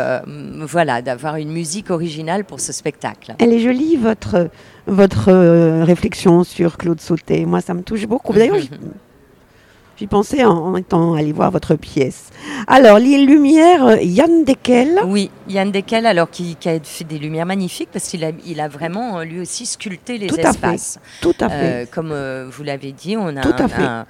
voilà, 0.60 1.02
d'avoir 1.02 1.36
une 1.36 1.50
musique 1.50 1.90
originale 1.90 2.44
pour 2.44 2.60
ce 2.60 2.72
spectacle. 2.72 3.34
Elle 3.38 3.52
est 3.52 3.60
jolie, 3.60 3.96
votre, 3.96 4.48
votre 4.86 5.32
réflexion 5.82 6.44
sur 6.44 6.76
Claude 6.76 7.00
Sautet. 7.00 7.44
Moi, 7.46 7.60
ça 7.60 7.74
me 7.74 7.82
touche 7.82 8.06
beaucoup. 8.06 8.32
D'ailleurs, 8.32 8.56
J'y 10.00 10.06
pensais 10.06 10.44
en, 10.44 10.74
étant 10.76 11.12
allé 11.12 11.30
voir 11.30 11.50
votre 11.50 11.74
pièce. 11.74 12.30
Alors, 12.66 12.98
les 12.98 13.18
lumières, 13.18 13.84
euh, 13.84 13.96
Yann 14.00 14.44
Dekel. 14.44 14.98
Oui, 15.06 15.30
Yann 15.46 15.70
Dekel, 15.70 16.06
alors 16.06 16.30
qui, 16.30 16.56
a 16.64 16.78
fait 16.82 17.04
des 17.04 17.18
lumières 17.18 17.44
magnifiques 17.44 17.90
parce 17.92 18.08
qu'il 18.08 18.24
a, 18.24 18.30
il 18.46 18.62
a 18.62 18.68
vraiment 18.68 19.18
euh, 19.18 19.24
lui 19.24 19.40
aussi 19.40 19.66
sculpté 19.66 20.16
les 20.16 20.28
Tout 20.28 20.36
espaces. 20.36 20.96
À 20.96 21.00
fait. 21.00 21.20
Tout 21.20 21.34
à 21.44 21.50
fait. 21.50 21.82
Euh, 21.82 21.84
comme 21.90 22.14
vous 22.48 22.62
l'avez 22.62 22.92
dit, 22.92 23.18
on 23.18 23.36
a 23.36 24.06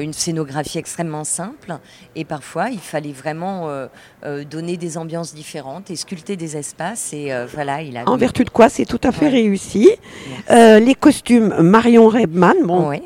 une 0.00 0.12
scénographie 0.14 0.78
extrêmement 0.78 1.24
simple 1.24 1.76
et 2.16 2.24
parfois 2.24 2.70
il 2.70 2.80
fallait 2.80 3.12
vraiment 3.12 3.68
donner 4.50 4.78
des 4.78 4.96
ambiances 4.96 5.34
différentes 5.34 5.90
et 5.90 5.96
sculpter 5.96 6.36
des 6.36 6.56
espaces. 6.56 7.12
Et 7.12 7.30
voilà, 7.52 7.82
il 7.82 7.98
a. 7.98 8.08
En 8.08 8.16
vertu 8.16 8.44
de 8.44 8.50
quoi 8.50 8.70
c'est 8.70 8.86
tout 8.86 9.00
à 9.02 9.12
fait 9.12 9.28
réussi. 9.28 9.90
les 10.48 10.96
costumes 10.98 11.60
Marion 11.60 12.08
Rebman, 12.08 12.54
bon. 12.64 12.88
Oui 12.88 13.02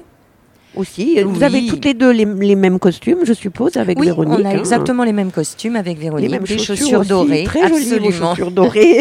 aussi. 0.74 1.20
Vous 1.22 1.42
avez 1.42 1.66
toutes 1.66 1.84
les 1.84 1.94
deux 1.94 2.10
les, 2.10 2.56
mêmes 2.56 2.78
costumes, 2.78 3.20
je 3.24 3.32
suppose, 3.32 3.76
avec 3.76 3.98
oui, 3.98 4.06
Véronique. 4.06 4.40
On 4.40 4.44
a 4.44 4.48
hein. 4.48 4.58
exactement 4.58 5.04
les 5.04 5.12
mêmes 5.12 5.30
costumes 5.30 5.76
avec 5.76 5.98
Véronique. 5.98 6.30
Les 6.30 6.38
mêmes 6.38 6.46
chaussures, 6.46 7.04
dorées. 7.04 7.44
Très 7.44 7.62
absolument. 7.62 7.90
jolies 7.90 8.12
chaussures 8.12 8.50
dorées. 8.50 9.00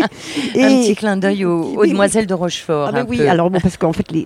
Et 0.56 0.64
Un 0.64 0.82
petit 0.82 0.96
clin 0.96 1.18
d'œil 1.18 1.46
aux, 1.46 1.86
demoiselles 1.86 2.28
de 2.28 2.34
Rochefort. 2.34 2.90
Ah 2.90 2.92
ben 2.92 3.06
oui, 3.08 3.22
alors 3.28 3.50
bon, 3.50 3.60
parce 3.60 3.78
qu'en 3.78 3.94
fait, 3.94 4.12
les, 4.12 4.26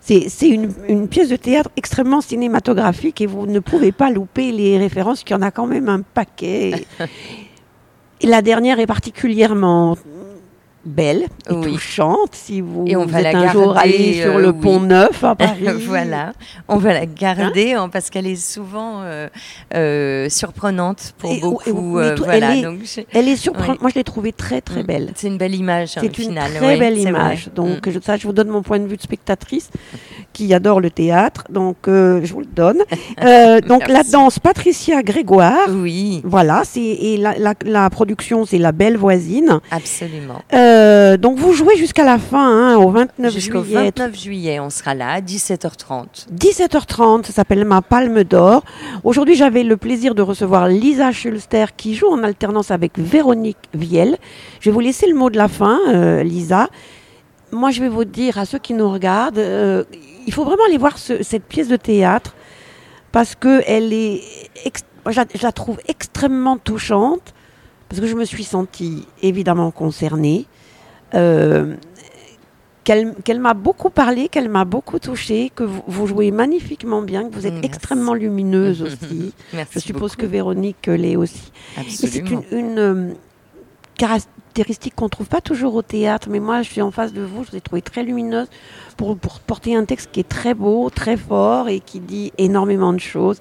c'est 0.00 0.48
une, 0.48 0.72
une, 0.88 1.06
pièce 1.08 1.28
de 1.28 1.36
théâtre 1.36 1.70
extrêmement 1.76 2.22
cinématographique 2.22 3.20
et 3.20 3.26
vous 3.26 3.46
ne 3.46 3.60
pouvez 3.60 3.92
pas 3.92 4.10
louper 4.10 4.52
les 4.52 4.78
références, 4.78 5.22
qu'il 5.22 5.36
y 5.36 5.38
en 5.38 5.42
a 5.42 5.50
quand 5.50 5.66
même 5.66 5.88
un 5.88 6.00
paquet. 6.00 6.86
et 8.20 8.26
la 8.26 8.40
dernière 8.40 8.80
est 8.80 8.86
particulièrement 8.86 9.96
belle 10.84 11.26
et 11.50 11.54
touchante 11.60 12.30
si 12.32 12.60
vous, 12.60 12.84
et 12.86 12.96
on 12.96 13.04
va 13.04 13.20
êtes 13.20 13.32
la 13.32 13.38
un 13.40 13.52
jour 13.52 13.76
allé 13.76 14.14
sur 14.14 14.38
le 14.38 14.52
pont 14.52 14.80
Neuf 14.80 15.22
à 15.24 15.34
Paris. 15.36 15.66
voilà, 15.86 16.32
on 16.68 16.76
va 16.76 16.94
la 16.94 17.06
garder 17.06 17.72
hein 17.72 17.88
parce 17.88 18.10
qu'elle 18.10 18.26
est 18.26 18.36
souvent 18.36 19.02
euh, 19.02 19.28
euh, 19.74 20.28
surprenante 20.28 21.14
pour 21.18 21.34
beaucoup. 21.40 21.98
Euh, 21.98 22.14
voilà, 22.16 22.52
elle, 22.52 22.58
est, 22.58 22.62
donc 22.62 22.78
elle 23.12 23.28
est 23.28 23.36
surprenante. 23.36 23.80
Moi, 23.80 23.90
je 23.90 23.96
l'ai 23.96 24.04
trouvée 24.04 24.32
très 24.32 24.60
très 24.60 24.82
mm. 24.82 24.86
belle. 24.86 25.12
C'est 25.14 25.28
une 25.28 25.38
belle 25.38 25.54
image. 25.54 25.90
C'est 26.00 26.18
une 26.18 26.34
très 26.34 26.76
belle 26.76 26.98
image. 26.98 27.50
Donc, 27.54 27.86
mm. 27.86 27.90
je, 27.90 28.00
ça, 28.00 28.16
je 28.16 28.26
vous 28.26 28.32
donne 28.32 28.48
mon 28.48 28.62
point 28.62 28.78
de 28.78 28.86
vue 28.86 28.96
de 28.96 29.02
spectatrice 29.02 29.70
qui 30.32 30.54
adore 30.54 30.80
le 30.80 30.90
théâtre. 30.90 31.44
Donc, 31.50 31.76
je 31.86 32.32
vous 32.32 32.40
le 32.40 32.46
donne. 32.46 32.78
donc, 33.68 33.88
la 33.88 34.02
danse 34.04 34.38
Patricia 34.38 35.02
Grégoire. 35.02 35.68
Oui. 35.68 36.22
Voilà, 36.24 36.62
c'est 36.64 36.80
et 36.80 37.16
la, 37.16 37.36
la, 37.38 37.54
la 37.64 37.90
production, 37.90 38.44
c'est 38.44 38.58
La 38.58 38.72
Belle 38.72 38.96
Voisine. 38.96 39.60
Absolument. 39.70 40.42
Euh, 40.68 41.16
donc 41.16 41.38
vous 41.38 41.52
jouez 41.52 41.76
jusqu'à 41.76 42.04
la 42.04 42.18
fin, 42.18 42.72
hein, 42.72 42.76
au 42.76 42.90
29 42.90 43.32
Jusqu'au 43.32 43.62
juillet. 43.62 43.84
29 43.84 44.18
juillet, 44.18 44.60
on 44.60 44.70
sera 44.70 44.94
là, 44.94 45.20
17h30. 45.20 46.26
17h30, 46.34 47.24
ça 47.24 47.32
s'appelle 47.32 47.64
Ma 47.64 47.80
Palme 47.80 48.22
d'Or. 48.24 48.62
Aujourd'hui, 49.02 49.34
j'avais 49.34 49.62
le 49.62 49.76
plaisir 49.76 50.14
de 50.14 50.20
recevoir 50.20 50.68
Lisa 50.68 51.10
Schulster 51.10 51.66
qui 51.76 51.94
joue 51.94 52.08
en 52.08 52.22
alternance 52.22 52.70
avec 52.70 52.98
Véronique 52.98 53.56
Viel. 53.72 54.18
Je 54.60 54.68
vais 54.68 54.74
vous 54.74 54.80
laisser 54.80 55.06
le 55.06 55.14
mot 55.14 55.30
de 55.30 55.38
la 55.38 55.48
fin, 55.48 55.78
euh, 55.88 56.22
Lisa. 56.22 56.68
Moi, 57.50 57.70
je 57.70 57.80
vais 57.80 57.88
vous 57.88 58.04
dire 58.04 58.36
à 58.36 58.44
ceux 58.44 58.58
qui 58.58 58.74
nous 58.74 58.90
regardent, 58.90 59.38
euh, 59.38 59.84
il 60.26 60.32
faut 60.34 60.44
vraiment 60.44 60.64
aller 60.66 60.76
voir 60.76 60.98
cette 60.98 61.44
pièce 61.44 61.68
de 61.68 61.76
théâtre 61.76 62.34
parce 63.10 63.34
que 63.34 63.62
elle 63.66 63.94
est, 63.94 64.20
je 65.06 65.42
la 65.42 65.52
trouve 65.52 65.78
extrêmement 65.88 66.58
touchante 66.58 67.32
parce 67.88 68.02
que 68.02 68.06
je 68.06 68.14
me 68.14 68.26
suis 68.26 68.44
sentie 68.44 69.06
évidemment 69.22 69.70
concernée 69.70 70.46
euh, 71.14 71.74
qu'elle 72.84 73.40
m'a 73.40 73.52
beaucoup 73.52 73.90
parlé, 73.90 74.28
qu'elle 74.28 74.48
m'a 74.48 74.64
beaucoup 74.64 74.98
touchée, 74.98 75.52
que 75.54 75.62
vous, 75.62 76.06
jouez 76.06 76.30
magnifiquement 76.30 77.02
bien, 77.02 77.28
que 77.28 77.34
vous 77.34 77.46
êtes 77.46 77.62
extrêmement 77.62 78.14
lumineuse 78.14 78.82
aussi. 78.82 79.34
Merci 79.52 79.74
Je 79.74 79.78
suppose 79.80 80.16
que 80.16 80.24
Véronique 80.24 80.86
l'est 80.86 81.16
aussi. 81.16 81.52
C'est 81.86 82.16
une, 82.16 82.42
une 82.50 82.78
euh, 82.78 83.12
caractéristiques 83.98 84.94
qu'on 84.94 85.10
trouve 85.10 85.26
pas 85.26 85.42
toujours 85.42 85.74
au 85.74 85.82
théâtre. 85.82 86.28
Mais 86.30 86.40
moi, 86.40 86.62
je 86.62 86.70
suis 86.70 86.80
en 86.80 86.90
face 86.90 87.12
de 87.12 87.20
vous, 87.20 87.44
je 87.44 87.50
vous 87.50 87.56
ai 87.56 87.60
trouvé 87.60 87.82
très 87.82 88.02
lumineuse 88.02 88.48
pour, 88.96 89.18
pour 89.18 89.40
porter 89.40 89.76
un 89.76 89.84
texte 89.84 90.08
qui 90.10 90.20
est 90.20 90.28
très 90.28 90.54
beau, 90.54 90.88
très 90.88 91.18
fort 91.18 91.68
et 91.68 91.80
qui 91.80 92.00
dit 92.00 92.32
énormément 92.38 92.94
de 92.94 93.00
choses 93.00 93.38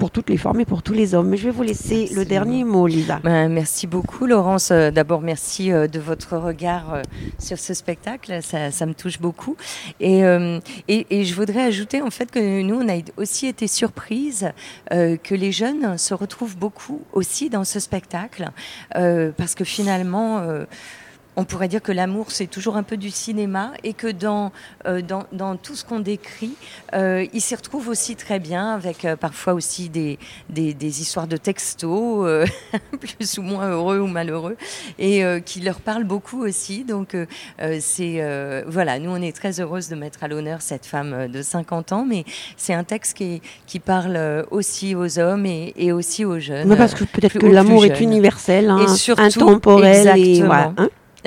pour 0.00 0.10
toutes 0.10 0.30
les 0.30 0.38
formes 0.38 0.60
et 0.60 0.64
pour 0.64 0.82
tous 0.82 0.94
les 0.94 1.14
hommes. 1.14 1.28
Mais 1.28 1.36
je 1.36 1.44
vais 1.44 1.50
vous 1.50 1.62
laisser 1.62 2.08
le 2.14 2.24
dernier 2.24 2.64
mot, 2.64 2.86
Lisa. 2.86 3.20
Ben, 3.22 3.48
merci 3.50 3.86
beaucoup, 3.86 4.24
Laurence. 4.24 4.70
Euh, 4.70 4.90
D'abord, 4.90 5.20
merci 5.20 5.70
euh, 5.70 5.88
de 5.88 6.00
votre 6.00 6.38
regard 6.38 6.94
euh, 6.94 7.02
sur 7.38 7.58
ce 7.58 7.74
spectacle. 7.74 8.42
Ça, 8.42 8.70
ça 8.70 8.86
me 8.86 8.94
touche 8.94 9.20
beaucoup. 9.20 9.56
Et, 10.00 10.24
euh, 10.24 10.58
et, 10.88 11.06
et 11.10 11.24
je 11.26 11.34
voudrais 11.34 11.64
ajouter 11.64 12.00
en 12.00 12.10
fait 12.10 12.30
que 12.30 12.62
nous, 12.62 12.76
on 12.76 12.88
a 12.88 12.94
aussi 13.18 13.46
été 13.46 13.66
surprise 13.66 14.50
que 14.90 15.34
les 15.34 15.52
jeunes 15.52 15.98
se 15.98 16.14
retrouvent 16.14 16.56
beaucoup 16.56 17.02
aussi 17.12 17.50
dans 17.50 17.64
ce 17.64 17.78
spectacle, 17.78 18.50
parce 18.92 19.54
que 19.54 19.64
finalement. 19.64 20.42
On 21.36 21.44
pourrait 21.44 21.68
dire 21.68 21.82
que 21.82 21.92
l'amour, 21.92 22.26
c'est 22.30 22.48
toujours 22.48 22.76
un 22.76 22.82
peu 22.82 22.96
du 22.96 23.10
cinéma 23.10 23.72
et 23.84 23.92
que 23.92 24.08
dans, 24.08 24.52
euh, 24.86 25.00
dans, 25.00 25.24
dans 25.32 25.56
tout 25.56 25.74
ce 25.74 25.84
qu'on 25.84 26.00
décrit, 26.00 26.54
euh, 26.94 27.24
il 27.32 27.40
s'y 27.40 27.54
retrouve 27.54 27.88
aussi 27.88 28.16
très 28.16 28.40
bien, 28.40 28.74
avec 28.74 29.04
euh, 29.04 29.16
parfois 29.16 29.54
aussi 29.54 29.88
des, 29.88 30.18
des, 30.48 30.74
des 30.74 31.00
histoires 31.00 31.28
de 31.28 31.36
textos, 31.36 32.46
plus 33.00 33.38
ou 33.38 33.42
moins 33.42 33.70
heureux 33.70 34.00
ou 34.00 34.06
malheureux, 34.06 34.56
et 34.98 35.22
qui 35.44 35.60
leur 35.60 35.80
parlent 35.80 36.04
beaucoup 36.04 36.42
aussi. 36.42 36.84
Donc, 36.84 37.16
c'est. 37.80 38.62
voilà, 38.66 38.98
nous, 38.98 39.10
on 39.10 39.22
est 39.22 39.34
très 39.34 39.60
heureuse 39.60 39.88
de 39.88 39.94
mettre 39.94 40.22
à 40.24 40.28
l'honneur 40.28 40.62
cette 40.62 40.86
femme 40.86 41.28
de 41.28 41.42
50 41.42 41.92
ans, 41.92 42.04
mais 42.06 42.24
c'est 42.56 42.74
un 42.74 42.84
texte 42.84 43.16
qui, 43.16 43.40
qui 43.66 43.78
parle 43.78 44.46
aussi 44.50 44.94
aux 44.94 45.18
hommes 45.18 45.46
et, 45.46 45.72
et 45.76 45.92
aussi 45.92 46.24
aux 46.24 46.38
jeunes. 46.38 46.68
Mais 46.68 46.76
parce 46.76 46.94
que 46.94 47.04
peut-être 47.04 47.38
que 47.38 47.46
l'amour 47.46 47.84
est 47.84 48.00
universel, 48.00 48.70
hein, 48.70 48.78
Et 48.78 48.88
surtout, 48.88 49.22
intemporel. 49.22 50.18
Et 50.18 50.42
hein. 50.42 50.74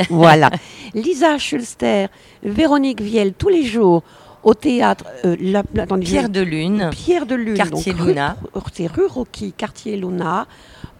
Voilà. 0.09 0.49
Lisa 0.93 1.37
Schulster, 1.37 2.07
Véronique 2.43 3.01
Viel, 3.01 3.33
tous 3.33 3.49
les 3.49 3.63
jours 3.65 4.03
au 4.43 4.53
théâtre. 4.53 5.05
euh, 5.25 5.35
la, 5.39 5.63
la- 5.73 5.83
attendez, 5.83 6.05
Pierre 6.05 6.29
de 6.29 6.41
Lune. 6.41 6.89
Pierre 6.91 7.25
de 7.25 7.35
Lune. 7.35 7.55
Quartier 7.55 7.93
donc 7.93 8.07
Luna. 8.07 8.37
C'est 8.73 8.87
rue 8.87 9.05
Rocky, 9.05 9.53
quartier 9.53 9.95
Luna, 9.95 10.47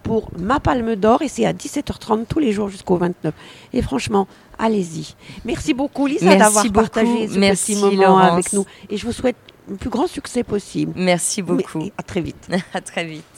pour 0.02 0.30
Ma 0.38 0.60
Palme 0.60 0.96
d'Or. 0.96 1.22
Et 1.22 1.28
c'est 1.28 1.44
à 1.44 1.52
17h30 1.52 2.26
tous 2.26 2.38
les 2.38 2.52
jours 2.52 2.68
jusqu'au 2.68 2.96
29. 2.96 3.34
Et 3.72 3.82
franchement, 3.82 4.26
allez-y. 4.58 5.14
Merci 5.44 5.74
beaucoup, 5.74 6.06
Lisa, 6.06 6.36
d'avoir 6.36 6.64
partagé 6.72 7.28
ce 7.28 7.38
Merci, 7.38 7.74
petit 7.74 7.82
moment 7.82 8.02
Laurence. 8.02 8.32
avec 8.32 8.52
nous. 8.54 8.64
Et 8.88 8.96
je 8.96 9.04
vous 9.04 9.12
souhaite 9.12 9.36
le 9.68 9.76
plus 9.76 9.90
grand 9.90 10.06
succès 10.06 10.42
possible. 10.42 10.92
Merci 10.96 11.42
beaucoup. 11.42 11.82
à 11.98 12.02
très 12.02 12.20
vite. 12.20 12.48
à 12.74 12.80
très 12.80 13.04
vite. 13.04 13.24